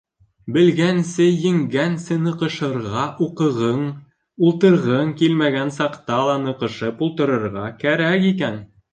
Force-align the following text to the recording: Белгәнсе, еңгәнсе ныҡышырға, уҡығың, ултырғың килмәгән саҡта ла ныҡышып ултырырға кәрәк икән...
Белгәнсе, 0.53 1.25
еңгәнсе 1.41 2.15
ныҡышырға, 2.21 3.03
уҡығың, 3.25 3.83
ултырғың 4.47 5.11
килмәгән 5.19 5.71
саҡта 5.75 6.17
ла 6.29 6.39
ныҡышып 6.47 7.05
ултырырға 7.09 7.67
кәрәк 7.85 8.27
икән... 8.31 8.59